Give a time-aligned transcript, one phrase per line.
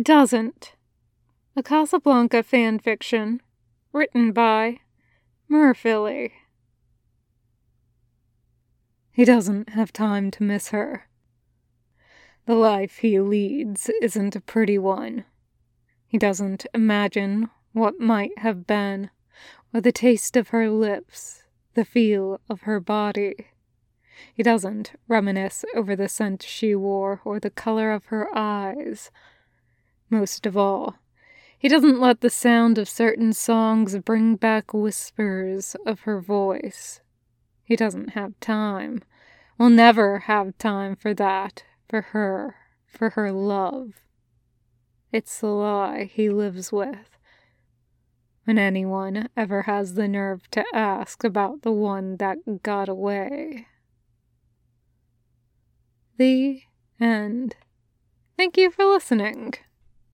[0.00, 0.74] doesn't.
[1.54, 3.42] A Casablanca fan fiction,
[3.92, 4.80] written by
[5.50, 6.32] Merfilly.
[9.12, 11.08] He doesn't have time to miss her.
[12.46, 15.24] The life he leads isn't a pretty one.
[16.06, 19.10] He doesn't imagine what might have been,
[19.72, 21.42] or the taste of her lips,
[21.74, 23.48] the feel of her body.
[24.34, 29.10] He doesn't reminisce over the scent she wore or the color of her eyes.
[30.12, 30.96] Most of all,
[31.58, 37.00] he doesn't let the sound of certain songs bring back whispers of her voice.
[37.64, 39.02] He doesn't have time,
[39.56, 42.56] will never have time for that, for her,
[42.86, 44.02] for her love.
[45.12, 47.16] It's the lie he lives with.
[48.44, 53.66] When anyone ever has the nerve to ask about the one that got away.
[56.18, 56.60] The
[57.00, 57.56] end.
[58.36, 59.54] Thank you for listening.